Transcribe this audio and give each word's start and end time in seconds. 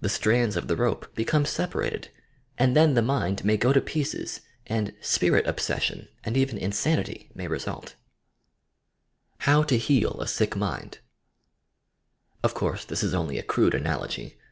The 0.00 0.08
"strands" 0.08 0.56
of 0.56 0.66
the 0.66 0.74
rope 0.74 1.14
become 1.14 1.44
separated, 1.44 2.10
and 2.58 2.76
then 2.76 2.94
the 2.94 3.02
mind 3.02 3.44
may 3.44 3.56
go 3.56 3.72
to 3.72 3.80
pieces 3.80 4.40
and 4.66 4.88
"apirit 5.00 5.46
obsession" 5.46 6.08
and 6.24 6.36
e 6.36 7.24
may 7.36 7.46
result. 7.46 7.94
HOW 9.42 9.62
TO 9.62 9.78
HEAL 9.78 10.20
A 10.20 10.26
SICK 10.26 10.56
MIND 10.56 10.98
Of 12.42 12.52
course 12.52 12.84
this 12.84 13.04
is 13.04 13.14
only 13.14 13.38
a 13.38 13.44
crude 13.44 13.74
analogy. 13.76 14.36